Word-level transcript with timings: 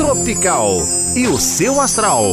Tropical 0.00 0.78
e 1.14 1.26
o 1.26 1.36
seu 1.36 1.78
astral. 1.78 2.24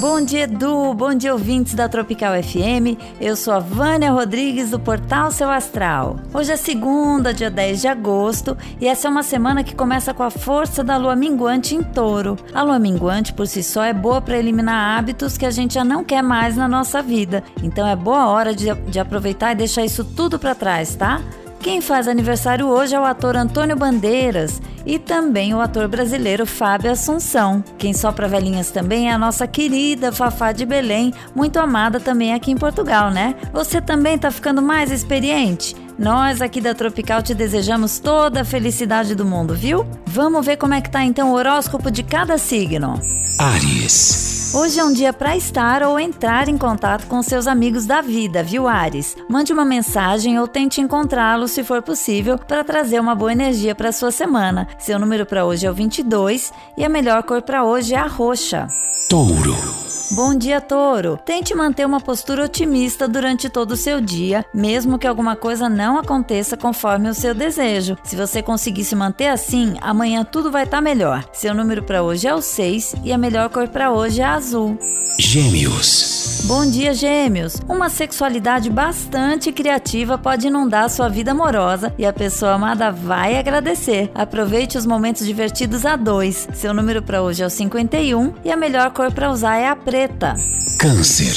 Bom 0.00 0.22
dia, 0.22 0.44
Edu. 0.44 0.94
Bom 0.94 1.14
dia, 1.14 1.34
ouvintes 1.34 1.74
da 1.74 1.86
Tropical 1.86 2.32
FM. 2.42 2.96
Eu 3.20 3.36
sou 3.36 3.52
a 3.52 3.58
Vânia 3.58 4.10
Rodrigues 4.10 4.70
do 4.70 4.80
Portal 4.80 5.30
Seu 5.30 5.50
Astral. 5.50 6.16
Hoje 6.32 6.50
é 6.50 6.56
segunda, 6.56 7.34
dia 7.34 7.50
10 7.50 7.82
de 7.82 7.88
agosto, 7.88 8.56
e 8.80 8.88
essa 8.88 9.06
é 9.06 9.10
uma 9.10 9.22
semana 9.22 9.62
que 9.62 9.74
começa 9.74 10.14
com 10.14 10.22
a 10.22 10.30
força 10.30 10.82
da 10.82 10.96
lua 10.96 11.14
minguante 11.14 11.74
em 11.74 11.82
touro. 11.82 12.38
A 12.54 12.62
lua 12.62 12.78
minguante 12.78 13.34
por 13.34 13.46
si 13.46 13.62
só 13.62 13.84
é 13.84 13.92
boa 13.92 14.22
para 14.22 14.38
eliminar 14.38 14.98
hábitos 14.98 15.36
que 15.36 15.44
a 15.44 15.50
gente 15.50 15.74
já 15.74 15.84
não 15.84 16.02
quer 16.02 16.22
mais 16.22 16.56
na 16.56 16.66
nossa 16.66 17.02
vida. 17.02 17.44
Então 17.62 17.86
é 17.86 17.94
boa 17.94 18.28
hora 18.28 18.54
de, 18.54 18.72
de 18.74 18.98
aproveitar 18.98 19.52
e 19.52 19.56
deixar 19.56 19.84
isso 19.84 20.04
tudo 20.04 20.38
para 20.38 20.54
trás, 20.54 20.94
tá? 20.94 21.20
Quem 21.60 21.80
faz 21.80 22.06
aniversário 22.06 22.66
hoje 22.66 22.94
é 22.94 23.00
o 23.00 23.04
ator 23.04 23.36
Antônio 23.36 23.76
Bandeiras 23.76 24.62
e 24.86 24.98
também 24.98 25.52
o 25.52 25.60
ator 25.60 25.88
brasileiro 25.88 26.46
Fábio 26.46 26.90
Assunção. 26.90 27.62
Quem 27.76 27.92
sopra 27.92 28.28
velhinhas 28.28 28.70
também 28.70 29.08
é 29.08 29.12
a 29.12 29.18
nossa 29.18 29.46
querida 29.46 30.12
Fafá 30.12 30.52
de 30.52 30.64
Belém, 30.64 31.12
muito 31.34 31.58
amada 31.58 31.98
também 31.98 32.32
aqui 32.32 32.52
em 32.52 32.56
Portugal, 32.56 33.10
né? 33.10 33.34
Você 33.52 33.80
também 33.80 34.16
tá 34.16 34.30
ficando 34.30 34.62
mais 34.62 34.92
experiente? 34.92 35.74
Nós 35.98 36.40
aqui 36.40 36.60
da 36.60 36.74
Tropical 36.74 37.22
te 37.22 37.34
desejamos 37.34 37.98
toda 37.98 38.42
a 38.42 38.44
felicidade 38.44 39.16
do 39.16 39.24
mundo, 39.24 39.52
viu? 39.52 39.84
Vamos 40.06 40.46
ver 40.46 40.56
como 40.56 40.74
é 40.74 40.80
que 40.80 40.90
tá 40.90 41.02
então 41.02 41.32
o 41.32 41.34
horóscopo 41.34 41.90
de 41.90 42.04
cada 42.04 42.38
signo. 42.38 43.00
Ares. 43.36 44.37
Hoje 44.54 44.80
é 44.80 44.84
um 44.84 44.92
dia 44.92 45.12
para 45.12 45.36
estar 45.36 45.82
ou 45.82 46.00
entrar 46.00 46.48
em 46.48 46.56
contato 46.56 47.06
com 47.06 47.22
seus 47.22 47.46
amigos 47.46 47.84
da 47.84 48.00
vida, 48.00 48.42
viu, 48.42 48.66
Ares? 48.66 49.14
Mande 49.28 49.52
uma 49.52 49.64
mensagem 49.64 50.38
ou 50.38 50.48
tente 50.48 50.80
encontrá-los 50.80 51.50
se 51.50 51.62
for 51.62 51.82
possível 51.82 52.38
para 52.38 52.64
trazer 52.64 52.98
uma 52.98 53.14
boa 53.14 53.30
energia 53.30 53.74
para 53.74 53.92
sua 53.92 54.10
semana. 54.10 54.66
Seu 54.78 54.98
número 54.98 55.26
para 55.26 55.44
hoje 55.44 55.66
é 55.66 55.70
o 55.70 55.74
22 55.74 56.50
e 56.78 56.84
a 56.84 56.88
melhor 56.88 57.22
cor 57.24 57.42
para 57.42 57.62
hoje 57.62 57.94
é 57.94 57.98
a 57.98 58.06
roxa. 58.06 58.66
Touro. 59.10 59.87
Bom 60.10 60.34
dia, 60.34 60.60
Touro. 60.60 61.18
Tente 61.24 61.54
manter 61.54 61.84
uma 61.84 62.00
postura 62.00 62.44
otimista 62.44 63.06
durante 63.06 63.50
todo 63.50 63.72
o 63.72 63.76
seu 63.76 64.00
dia, 64.00 64.44
mesmo 64.54 64.98
que 64.98 65.06
alguma 65.06 65.36
coisa 65.36 65.68
não 65.68 65.98
aconteça 65.98 66.56
conforme 66.56 67.10
o 67.10 67.14
seu 67.14 67.34
desejo. 67.34 67.96
Se 68.04 68.16
você 68.16 68.42
conseguir 68.42 68.84
se 68.84 68.96
manter 68.96 69.28
assim, 69.28 69.74
amanhã 69.82 70.24
tudo 70.24 70.50
vai 70.50 70.64
estar 70.64 70.78
tá 70.78 70.82
melhor. 70.82 71.28
Seu 71.32 71.54
número 71.54 71.82
para 71.82 72.02
hoje 72.02 72.26
é 72.26 72.34
o 72.34 72.40
6 72.40 72.96
e 73.04 73.12
a 73.12 73.18
melhor 73.18 73.50
cor 73.50 73.68
para 73.68 73.92
hoje 73.92 74.22
é 74.22 74.24
azul. 74.24 74.78
Gêmeos. 75.18 76.37
Bom 76.48 76.64
dia, 76.64 76.94
Gêmeos! 76.94 77.60
Uma 77.68 77.90
sexualidade 77.90 78.70
bastante 78.70 79.52
criativa 79.52 80.16
pode 80.16 80.46
inundar 80.46 80.88
sua 80.88 81.06
vida 81.06 81.32
amorosa 81.32 81.92
e 81.98 82.06
a 82.06 82.12
pessoa 82.12 82.52
amada 82.52 82.90
vai 82.90 83.36
agradecer. 83.36 84.10
Aproveite 84.14 84.78
os 84.78 84.86
momentos 84.86 85.26
divertidos 85.26 85.84
a 85.84 85.94
dois. 85.94 86.48
Seu 86.54 86.72
número 86.72 87.02
para 87.02 87.20
hoje 87.20 87.42
é 87.42 87.46
o 87.46 87.50
51 87.50 88.32
e 88.42 88.50
a 88.50 88.56
melhor 88.56 88.90
cor 88.92 89.12
para 89.12 89.30
usar 89.30 89.58
é 89.58 89.68
a 89.68 89.76
preta. 89.76 90.36
Câncer. 90.80 91.36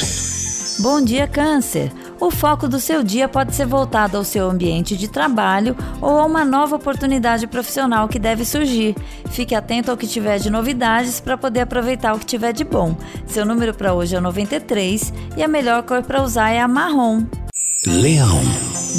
Bom 0.82 1.02
dia, 1.04 1.28
Câncer! 1.28 1.92
O 2.22 2.30
foco 2.30 2.68
do 2.68 2.80
seu 2.80 3.02
dia 3.02 3.28
pode 3.28 3.56
ser 3.56 3.66
voltado 3.66 4.16
ao 4.16 4.24
seu 4.24 4.48
ambiente 4.48 4.96
de 4.96 5.08
trabalho 5.08 5.76
ou 6.00 6.20
a 6.20 6.26
uma 6.28 6.46
nova 6.46 6.76
oportunidade 6.76 7.48
profissional 7.48 8.08
que 8.08 8.20
deve 8.20 8.46
surgir. 8.46 8.96
Fique 9.32 9.56
atento 9.56 9.90
ao 9.90 9.98
que 9.98 10.06
tiver 10.06 10.38
de 10.38 10.52
novidades 10.52 11.20
para 11.20 11.36
poder 11.36 11.62
aproveitar 11.62 12.14
o 12.14 12.20
que 12.20 12.26
tiver 12.28 12.54
de 12.54 12.64
bom. 12.64 12.96
Seu 13.26 13.44
número 13.44 13.74
para 13.74 13.96
hoje 13.96 14.16
é 14.16 14.20
o 14.20 14.22
93 14.22 15.12
e 15.36 15.42
a 15.42 15.48
melhor 15.48 15.82
cor 15.82 16.04
para 16.04 16.22
usar 16.22 16.52
é 16.52 16.62
a 16.62 16.68
marrom. 16.68 17.26
Leão. 18.00 18.42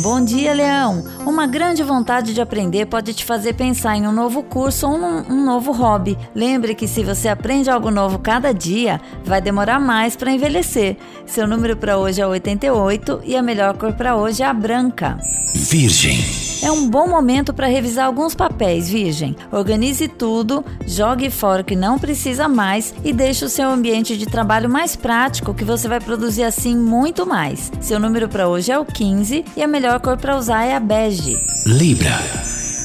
Bom 0.02 0.22
dia, 0.22 0.52
Leão! 0.52 1.02
Uma 1.24 1.46
grande 1.46 1.82
vontade 1.82 2.34
de 2.34 2.40
aprender 2.42 2.86
pode 2.86 3.14
te 3.14 3.24
fazer 3.24 3.54
pensar 3.54 3.96
em 3.96 4.06
um 4.06 4.12
novo 4.12 4.42
curso 4.42 4.86
ou 4.86 4.96
um, 4.96 5.32
um 5.32 5.44
novo 5.44 5.72
hobby. 5.72 6.16
Lembre 6.34 6.74
que 6.74 6.86
se 6.86 7.02
você 7.02 7.28
aprende 7.28 7.70
algo 7.70 7.90
novo 7.90 8.18
cada 8.18 8.52
dia, 8.52 9.00
vai 9.24 9.40
demorar 9.40 9.80
mais 9.80 10.14
para 10.14 10.30
envelhecer. 10.30 10.98
Seu 11.24 11.46
número 11.48 11.76
para 11.76 11.96
hoje 11.96 12.20
é 12.20 12.26
88 12.26 13.22
e 13.24 13.34
a 13.34 13.42
melhor 13.42 13.76
cor 13.78 13.94
para 13.94 14.14
hoje 14.14 14.42
é 14.42 14.46
a 14.46 14.52
branca. 14.52 15.18
Virgem. 15.54 16.51
É 16.62 16.70
um 16.70 16.88
bom 16.88 17.08
momento 17.08 17.52
para 17.52 17.66
revisar 17.66 18.06
alguns 18.06 18.36
papéis, 18.36 18.88
Virgem. 18.88 19.34
Organize 19.50 20.06
tudo, 20.06 20.64
jogue 20.86 21.28
fora 21.28 21.62
o 21.62 21.64
que 21.64 21.74
não 21.74 21.98
precisa 21.98 22.46
mais 22.46 22.94
e 23.04 23.12
deixe 23.12 23.44
o 23.44 23.48
seu 23.48 23.68
ambiente 23.68 24.16
de 24.16 24.26
trabalho 24.26 24.70
mais 24.70 24.94
prático, 24.94 25.54
que 25.54 25.64
você 25.64 25.88
vai 25.88 25.98
produzir 25.98 26.44
assim 26.44 26.76
muito 26.76 27.26
mais. 27.26 27.72
Seu 27.80 27.98
número 27.98 28.28
para 28.28 28.48
hoje 28.48 28.70
é 28.70 28.78
o 28.78 28.84
15 28.84 29.44
e 29.56 29.62
a 29.62 29.66
melhor 29.66 29.98
cor 29.98 30.16
para 30.16 30.36
usar 30.36 30.64
é 30.64 30.76
a 30.76 30.80
bege. 30.80 31.36
Libra. 31.66 32.16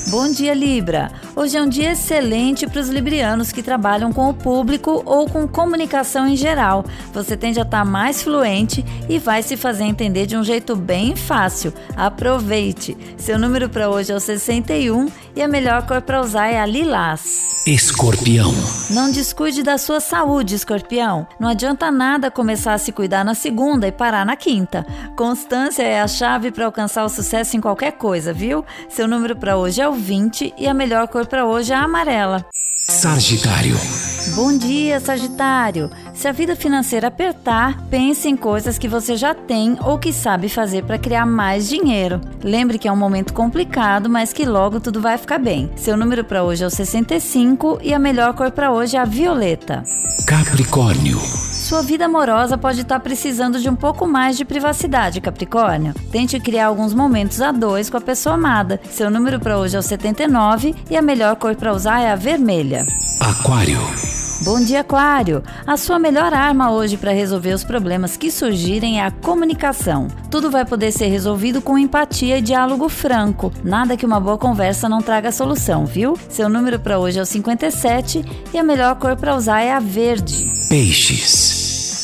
Bom 0.09 0.31
dia, 0.31 0.55
Libra! 0.55 1.11
Hoje 1.37 1.55
é 1.55 1.61
um 1.61 1.69
dia 1.69 1.91
excelente 1.91 2.65
para 2.65 2.81
os 2.81 2.89
librianos 2.89 3.51
que 3.51 3.61
trabalham 3.61 4.11
com 4.11 4.27
o 4.27 4.33
público 4.33 5.03
ou 5.05 5.29
com 5.29 5.47
comunicação 5.47 6.27
em 6.27 6.35
geral. 6.35 6.83
Você 7.13 7.37
tende 7.37 7.59
a 7.59 7.61
estar 7.61 7.85
mais 7.85 8.23
fluente 8.23 8.83
e 9.07 9.19
vai 9.19 9.43
se 9.43 9.55
fazer 9.55 9.83
entender 9.83 10.25
de 10.25 10.35
um 10.35 10.43
jeito 10.43 10.75
bem 10.75 11.15
fácil. 11.15 11.71
Aproveite! 11.95 12.97
Seu 13.19 13.37
número 13.37 13.69
para 13.69 13.87
hoje 13.87 14.11
é 14.11 14.15
o 14.15 14.19
61 14.19 15.11
e 15.35 15.41
a 15.43 15.47
melhor 15.47 15.85
cor 15.85 16.01
para 16.01 16.21
usar 16.21 16.47
é 16.47 16.59
a 16.59 16.65
lilás. 16.65 17.55
Escorpião. 17.67 18.53
Não 18.91 19.11
descuide 19.11 19.61
da 19.61 19.77
sua 19.77 19.99
saúde, 19.99 20.55
escorpião. 20.55 21.27
Não 21.37 21.49
adianta 21.49 21.91
nada 21.91 22.31
começar 22.31 22.73
a 22.73 22.77
se 22.77 22.93
cuidar 22.93 23.25
na 23.25 23.35
segunda 23.35 23.85
e 23.85 23.91
parar 23.91 24.25
na 24.25 24.37
quinta. 24.37 24.85
Constância 25.17 25.83
é 25.83 25.99
a 25.99 26.07
chave 26.07 26.49
para 26.49 26.65
alcançar 26.65 27.03
o 27.03 27.09
sucesso 27.09 27.57
em 27.57 27.61
qualquer 27.61 27.91
coisa, 27.91 28.31
viu? 28.31 28.63
Seu 28.87 29.05
número 29.05 29.35
para 29.35 29.57
hoje 29.57 29.81
é 29.81 29.87
o 29.87 29.91
20 29.91 30.53
e 30.57 30.65
a 30.65 30.73
melhor 30.73 31.09
cor 31.09 31.26
para 31.27 31.45
hoje 31.45 31.73
é 31.73 31.75
a 31.75 31.83
amarela. 31.83 32.45
Sagitário. 32.89 33.75
Bom 34.33 34.57
dia, 34.57 34.99
Sagitário! 34.99 35.89
Se 36.13 36.27
a 36.27 36.31
vida 36.31 36.55
financeira 36.55 37.07
apertar, 37.07 37.81
pense 37.89 38.27
em 38.27 38.35
coisas 38.35 38.77
que 38.77 38.87
você 38.87 39.15
já 39.15 39.35
tem 39.35 39.77
ou 39.81 39.99
que 39.99 40.13
sabe 40.13 40.49
fazer 40.49 40.83
para 40.83 40.97
criar 40.97 41.25
mais 41.25 41.67
dinheiro. 41.67 42.21
Lembre 42.43 42.79
que 42.79 42.87
é 42.87 42.91
um 42.91 42.97
momento 42.97 43.33
complicado, 43.33 44.09
mas 44.09 44.33
que 44.33 44.45
logo 44.45 44.79
tudo 44.79 45.01
vai 45.01 45.17
ficar 45.17 45.37
bem. 45.37 45.69
Seu 45.75 45.97
número 45.97 46.23
para 46.23 46.43
hoje 46.43 46.63
é 46.63 46.67
o 46.67 46.71
65 46.71 47.79
e 47.83 47.93
a 47.93 47.99
melhor 47.99 48.33
cor 48.33 48.51
para 48.51 48.71
hoje 48.71 48.95
é 48.95 48.99
a 48.99 49.05
violeta. 49.05 49.83
Capricórnio. 50.25 51.19
Sua 51.67 51.81
vida 51.81 52.05
amorosa 52.05 52.57
pode 52.57 52.79
estar 52.79 52.97
precisando 53.01 53.59
de 53.59 53.69
um 53.69 53.75
pouco 53.75 54.07
mais 54.07 54.37
de 54.37 54.45
privacidade, 54.45 55.19
Capricórnio. 55.19 55.93
Tente 56.09 56.39
criar 56.39 56.67
alguns 56.67 56.93
momentos 56.93 57.41
a 57.41 57.51
dois 57.51 57.89
com 57.89 57.97
a 57.97 58.01
pessoa 58.01 58.35
amada. 58.35 58.79
Seu 58.89 59.09
número 59.09 59.37
para 59.37 59.57
hoje 59.57 59.75
é 59.75 59.79
o 59.79 59.81
79 59.81 60.73
e 60.89 60.95
a 60.95 61.01
melhor 61.01 61.35
cor 61.35 61.57
para 61.57 61.73
usar 61.73 61.99
é 61.99 62.09
a 62.09 62.15
vermelha. 62.15 62.85
Aquário. 63.19 63.81
Bom 64.45 64.63
dia, 64.63 64.79
Aquário! 64.79 65.43
A 65.65 65.75
sua 65.75 65.99
melhor 65.99 66.33
arma 66.33 66.71
hoje 66.71 66.95
para 66.95 67.11
resolver 67.11 67.51
os 67.51 67.65
problemas 67.65 68.15
que 68.15 68.31
surgirem 68.31 69.01
é 69.01 69.05
a 69.05 69.11
comunicação. 69.11 70.07
Tudo 70.31 70.49
vai 70.49 70.63
poder 70.63 70.93
ser 70.93 71.07
resolvido 71.07 71.61
com 71.61 71.77
empatia 71.77 72.37
e 72.37 72.41
diálogo 72.41 72.87
franco. 72.87 73.51
Nada 73.61 73.97
que 73.97 74.05
uma 74.05 74.21
boa 74.21 74.37
conversa 74.37 74.87
não 74.87 75.01
traga 75.01 75.33
solução, 75.33 75.85
viu? 75.85 76.17
Seu 76.29 76.47
número 76.47 76.79
para 76.79 76.97
hoje 76.97 77.19
é 77.19 77.21
o 77.21 77.25
57 77.25 78.23
e 78.53 78.57
a 78.57 78.63
melhor 78.63 78.95
cor 78.95 79.17
para 79.17 79.35
usar 79.35 79.59
é 79.59 79.73
a 79.73 79.81
verde. 79.81 80.49
Peixes. 80.69 81.56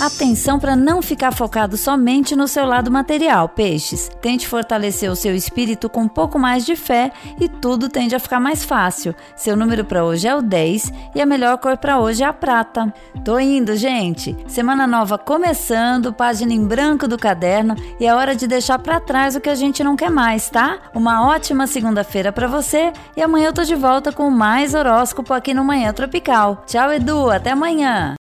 Atenção 0.03 0.59
para 0.59 0.75
não 0.75 1.02
ficar 1.02 1.31
focado 1.31 1.78
somente 1.78 2.36
no 2.36 2.46
seu 2.46 2.66
lado 2.66 2.91
material, 2.91 3.47
peixes. 3.47 4.12
Tente 4.22 4.46
fortalecer 4.46 5.09
o 5.09 5.16
seu 5.16 5.34
espírito 5.34 5.90
com 5.90 6.02
um 6.02 6.08
pouco 6.09 6.38
mais 6.38 6.66
de 6.66 6.75
fé 6.75 7.09
e 7.40 7.47
tudo 7.47 7.88
tende 7.88 8.13
a 8.13 8.19
ficar 8.19 8.42
mais 8.42 8.66
fácil. 8.66 9.16
Seu 9.34 9.56
número 9.56 9.86
para 9.86 10.03
hoje 10.03 10.28
é 10.28 10.36
o 10.36 10.42
10 10.42 10.92
e 11.16 11.22
a 11.22 11.25
melhor 11.25 11.58
cor 11.58 11.78
para 11.78 12.02
hoje 12.02 12.22
é 12.22 12.25
a 12.25 12.34
prata. 12.34 12.94
Tô 13.24 13.40
indo, 13.40 13.78
gente. 13.78 14.36
Semana 14.46 14.86
nova 14.86 15.18
começando, 15.18 16.12
página 16.12 16.52
em 16.52 16.68
branco 16.68 17.08
do 17.08 17.18
caderno 17.18 17.74
e 17.97 18.06
é 18.06 18.13
hora 18.13 18.36
de 18.36 18.46
deixar 18.46 18.80
para 18.80 19.00
trás 19.00 19.38
o 19.38 19.40
que 19.40 19.50
a 19.50 19.56
gente 19.56 19.86
não 19.86 19.96
quer 19.96 20.12
mais, 20.12 20.50
tá? 20.50 20.80
Uma 20.94 21.25
ótima 21.25 21.66
segunda-feira 21.66 22.30
para 22.34 22.46
você 22.46 22.92
e 23.16 23.22
amanhã 23.22 23.47
eu 23.47 23.53
tô 23.53 23.63
de 23.63 23.75
volta 23.75 24.12
com 24.12 24.30
mais 24.30 24.74
horóscopo 24.74 25.34
aqui 25.34 25.53
no 25.53 25.63
Manhã 25.63 25.94
Tropical. 25.94 26.62
Tchau, 26.68 26.92
Edu, 26.92 27.30
até 27.30 27.51
amanhã. 27.51 28.12